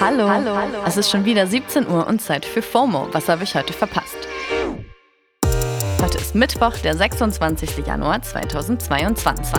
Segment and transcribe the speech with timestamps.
[0.00, 0.30] Hallo.
[0.30, 0.54] Hallo.
[0.86, 3.08] Es ist schon wieder 17 Uhr und Zeit für FOMO.
[3.12, 4.16] Was habe ich heute verpasst?
[6.00, 7.86] Heute ist Mittwoch, der 26.
[7.86, 9.58] Januar 2022.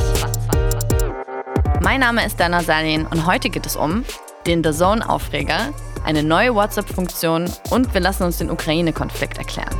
[1.82, 4.04] Mein Name ist Dana Salin und heute geht es um
[4.48, 5.76] den The Zone Aufreger,
[6.06, 9.76] eine neue WhatsApp-Funktion und wir lassen uns den Ukraine-Konflikt erklären.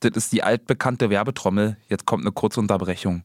[0.00, 1.76] Das ist die altbekannte Werbetrommel.
[1.88, 3.24] Jetzt kommt eine kurze Unterbrechung.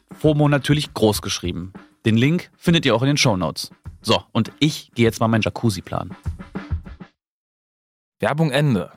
[0.19, 1.73] FOMO natürlich groß geschrieben.
[2.05, 3.71] Den Link findet ihr auch in den Show Notes.
[4.01, 6.15] So, und ich gehe jetzt mal meinen Jacuzzi planen.
[8.19, 8.91] Werbung Ende.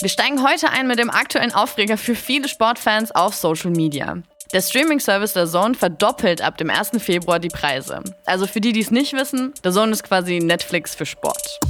[0.00, 4.22] Wir steigen heute ein mit dem aktuellen Aufreger für viele Sportfans auf Social Media.
[4.52, 6.92] Der Streaming-Service der Zone verdoppelt ab dem 1.
[6.98, 8.02] Februar die Preise.
[8.24, 11.60] Also für die, die es nicht wissen, der Zone ist quasi Netflix für Sport.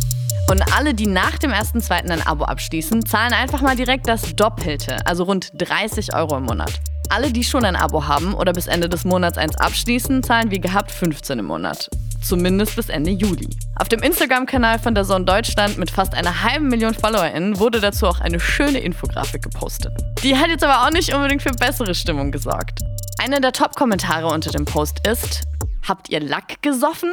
[0.50, 2.10] Und alle, die nach dem 1.2.
[2.10, 6.72] ein Abo abschließen, zahlen einfach mal direkt das Doppelte, also rund 30 Euro im Monat.
[7.08, 10.60] Alle, die schon ein Abo haben oder bis Ende des Monats eins abschließen, zahlen wie
[10.60, 11.88] gehabt 15 im Monat.
[12.20, 13.48] Zumindest bis Ende Juli.
[13.76, 18.08] Auf dem Instagram-Kanal von der Zone Deutschland mit fast einer halben Million FollowerInnen wurde dazu
[18.08, 19.92] auch eine schöne Infografik gepostet.
[20.24, 22.80] Die hat jetzt aber auch nicht unbedingt für bessere Stimmung gesorgt.
[23.22, 25.42] Einer der Top-Kommentare unter dem Post ist:
[25.86, 27.12] Habt ihr Lack gesoffen?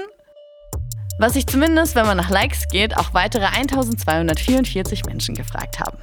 [1.19, 5.97] Was sich zumindest, wenn man nach Likes geht, auch weitere 1244 Menschen gefragt haben.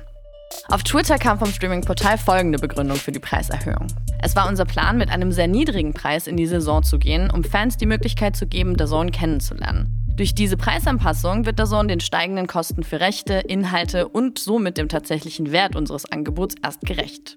[0.68, 3.86] Auf Twitter kam vom Streaming-Portal folgende Begründung für die Preiserhöhung.
[4.22, 7.44] Es war unser Plan, mit einem sehr niedrigen Preis in die Saison zu gehen, um
[7.44, 9.88] Fans die Möglichkeit zu geben, der Zone kennenzulernen.
[10.16, 14.88] Durch diese Preisanpassung wird der Zone den steigenden Kosten für Rechte, Inhalte und somit dem
[14.88, 17.36] tatsächlichen Wert unseres Angebots erst gerecht.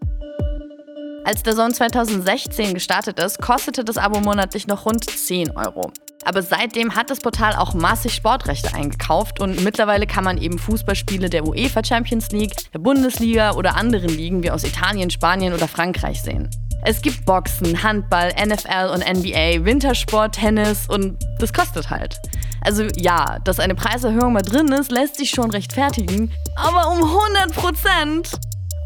[1.26, 5.92] Als der Zone 2016 gestartet ist, kostete das Abo monatlich noch rund 10 Euro.
[6.26, 11.30] Aber seitdem hat das Portal auch massig Sportrechte eingekauft und mittlerweile kann man eben Fußballspiele
[11.30, 16.22] der UEFA Champions League, der Bundesliga oder anderen Ligen wie aus Italien, Spanien oder Frankreich
[16.22, 16.50] sehen.
[16.84, 22.20] Es gibt Boxen, Handball, NFL und NBA, Wintersport, Tennis und das kostet halt.
[22.62, 27.54] Also ja, dass eine Preiserhöhung mal drin ist, lässt sich schon rechtfertigen, aber um 100
[27.54, 28.32] Prozent.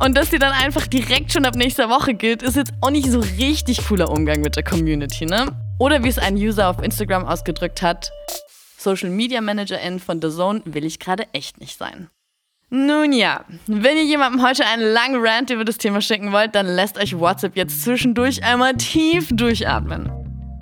[0.04, 3.10] Und dass die dann einfach direkt schon ab nächster Woche gilt, ist jetzt auch nicht
[3.12, 5.48] so richtig cooler Umgang mit der Community, ne?
[5.82, 8.12] Oder wie es ein User auf Instagram ausgedrückt hat,
[8.78, 12.12] Social Media Managerin von The Zone will ich gerade echt nicht sein.
[12.70, 16.68] Nun ja, wenn ihr jemandem heute einen langen Rant über das Thema schicken wollt, dann
[16.68, 20.12] lasst euch WhatsApp jetzt zwischendurch einmal tief durchatmen.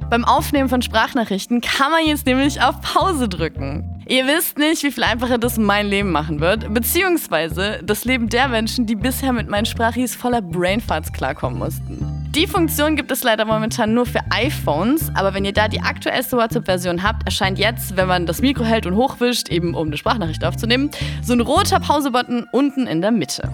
[0.09, 4.01] Beim Aufnehmen von Sprachnachrichten kann man jetzt nämlich auf Pause drücken.
[4.07, 8.47] Ihr wisst nicht, wie viel einfacher das mein Leben machen wird, beziehungsweise das Leben der
[8.47, 12.18] Menschen, die bisher mit meinen Sprachis voller Brainfarts klarkommen mussten.
[12.35, 16.37] Die Funktion gibt es leider momentan nur für iPhones, aber wenn ihr da die aktuellste
[16.37, 20.45] WhatsApp-Version habt, erscheint jetzt, wenn man das Mikro hält und hochwischt, eben um eine Sprachnachricht
[20.45, 20.91] aufzunehmen,
[21.23, 23.51] so ein roter Pause-Button unten in der Mitte.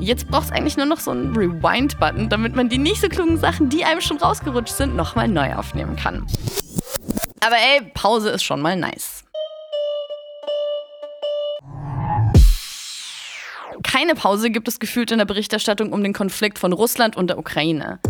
[0.00, 3.38] Jetzt braucht es eigentlich nur noch so einen Rewind-Button, damit man die nicht so klugen
[3.38, 6.26] Sachen, die einem schon rausgerutscht sind, nochmal neu aufnehmen kann.
[7.38, 9.21] Aber ey, Pause ist schon mal nice.
[13.92, 17.36] Keine Pause gibt es gefühlt in der Berichterstattung um den Konflikt von Russland und der
[17.36, 18.00] Ukraine.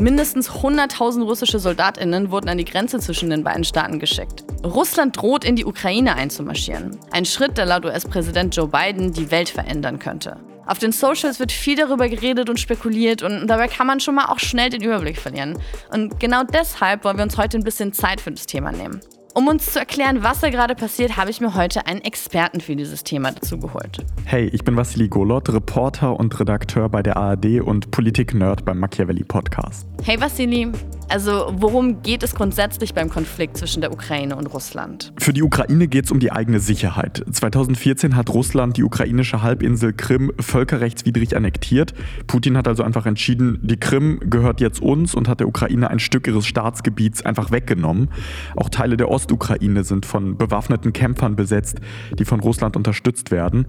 [0.00, 4.42] Mindestens 100.000 russische Soldatinnen wurden an die Grenze zwischen den beiden Staaten geschickt.
[4.64, 6.98] Russland droht in die Ukraine einzumarschieren.
[7.12, 10.36] Ein Schritt, der laut US-Präsident Joe Biden die Welt verändern könnte.
[10.66, 14.32] Auf den Socials wird viel darüber geredet und spekuliert und dabei kann man schon mal
[14.32, 15.56] auch schnell den Überblick verlieren.
[15.92, 19.00] Und genau deshalb wollen wir uns heute ein bisschen Zeit für das Thema nehmen.
[19.32, 22.74] Um uns zu erklären, was da gerade passiert, habe ich mir heute einen Experten für
[22.74, 24.04] dieses Thema dazu geholt.
[24.24, 29.22] Hey, ich bin Vassili Golot, Reporter und Redakteur bei der ARD und Politik-Nerd beim Machiavelli
[29.22, 29.86] Podcast.
[30.02, 30.72] Hey Vassili,
[31.10, 35.12] also worum geht es grundsätzlich beim Konflikt zwischen der Ukraine und Russland?
[35.18, 37.24] Für die Ukraine geht es um die eigene Sicherheit.
[37.30, 41.94] 2014 hat Russland die ukrainische Halbinsel Krim völkerrechtswidrig annektiert.
[42.26, 45.98] Putin hat also einfach entschieden, die Krim gehört jetzt uns und hat der Ukraine ein
[45.98, 48.10] Stück ihres Staatsgebiets einfach weggenommen.
[48.56, 51.80] Auch Teile der Ostukraine sind von bewaffneten Kämpfern besetzt,
[52.18, 53.66] die von Russland unterstützt werden.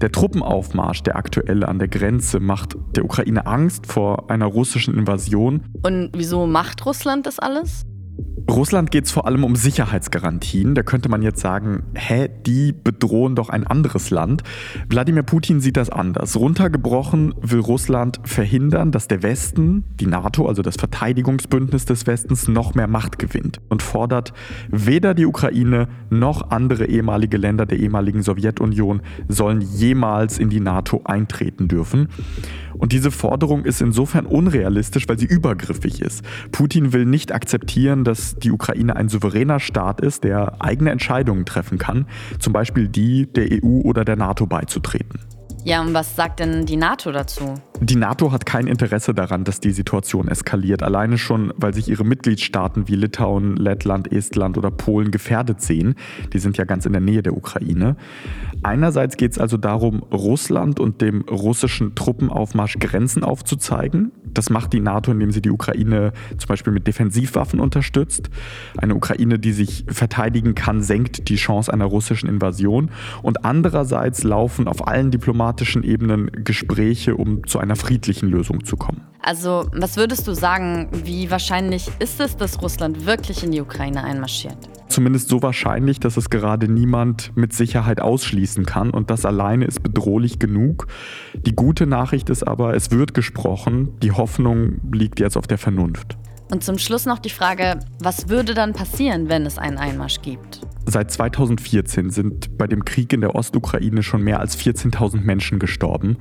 [0.00, 5.62] Der Truppenaufmarsch, der aktuell an der Grenze, macht der Ukraine Angst vor einer russischen Invasion.
[5.82, 7.86] Und wieso macht Russland das alles?
[8.48, 10.74] Russland geht es vor allem um Sicherheitsgarantien.
[10.74, 14.44] Da könnte man jetzt sagen, hä, die bedrohen doch ein anderes Land.
[14.88, 16.36] Wladimir Putin sieht das anders.
[16.36, 22.74] Runtergebrochen will Russland verhindern, dass der Westen, die NATO, also das Verteidigungsbündnis des Westens, noch
[22.74, 24.32] mehr Macht gewinnt und fordert,
[24.68, 31.00] weder die Ukraine noch andere ehemalige Länder der ehemaligen Sowjetunion sollen jemals in die NATO
[31.04, 32.08] eintreten dürfen.
[32.78, 36.24] Und diese Forderung ist insofern unrealistisch, weil sie übergriffig ist.
[36.52, 41.78] Putin will nicht akzeptieren, dass die Ukraine ein souveräner Staat ist, der eigene Entscheidungen treffen
[41.78, 42.06] kann,
[42.38, 45.20] zum Beispiel die der EU oder der NATO beizutreten.
[45.66, 47.54] Ja, und was sagt denn die NATO dazu?
[47.80, 50.84] Die NATO hat kein Interesse daran, dass die Situation eskaliert.
[50.84, 55.96] Alleine schon, weil sich ihre Mitgliedstaaten wie Litauen, Lettland, Estland oder Polen gefährdet sehen.
[56.32, 57.96] Die sind ja ganz in der Nähe der Ukraine.
[58.62, 64.12] Einerseits geht es also darum, Russland und dem russischen Truppenaufmarsch Grenzen aufzuzeigen.
[64.24, 68.30] Das macht die NATO, indem sie die Ukraine zum Beispiel mit Defensivwaffen unterstützt.
[68.76, 72.90] Eine Ukraine, die sich verteidigen kann, senkt die Chance einer russischen Invasion.
[73.22, 75.10] Und andererseits laufen auf allen
[75.56, 79.02] diplomatischen Ebenen Gespräche, um zu einer friedlichen Lösung zu kommen.
[79.20, 84.04] Also, was würdest du sagen, wie wahrscheinlich ist es, dass Russland wirklich in die Ukraine
[84.04, 84.56] einmarschiert?
[84.88, 89.82] Zumindest so wahrscheinlich, dass es gerade niemand mit Sicherheit ausschließen kann und das alleine ist
[89.82, 90.86] bedrohlich genug.
[91.34, 96.16] Die gute Nachricht ist aber, es wird gesprochen, die Hoffnung liegt jetzt auf der Vernunft.
[96.50, 100.60] Und zum Schluss noch die Frage, was würde dann passieren, wenn es einen Einmarsch gibt?
[100.88, 106.18] Seit 2014 sind bei dem Krieg in der Ostukraine schon mehr als 14.000 Menschen gestorben.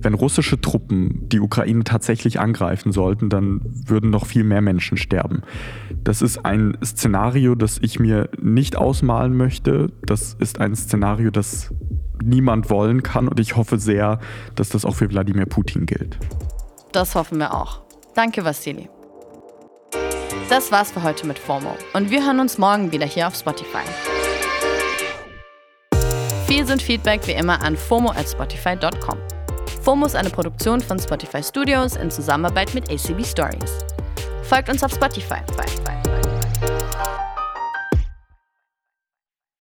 [0.00, 5.42] Wenn russische Truppen die Ukraine tatsächlich angreifen sollten, dann würden noch viel mehr Menschen sterben.
[6.04, 9.90] Das ist ein Szenario, das ich mir nicht ausmalen möchte.
[10.06, 11.74] Das ist ein Szenario, das
[12.22, 14.20] niemand wollen kann und ich hoffe sehr,
[14.54, 16.18] dass das auch für Wladimir Putin gilt.
[16.92, 17.82] Das hoffen wir auch.
[18.14, 18.88] Danke, Vassili.
[20.48, 23.82] Das war's für heute mit FOMO und wir hören uns morgen wieder hier auf Spotify.
[26.46, 29.18] Viel sind Feedback wie immer an FOMO at Spotify.com.
[29.82, 33.84] FOMO ist eine Produktion von Spotify Studios in Zusammenarbeit mit ACB Stories.
[34.42, 35.83] Folgt uns auf Spotify bei